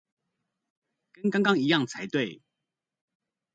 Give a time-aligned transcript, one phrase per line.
[1.11, 2.41] 跟剛剛一樣才對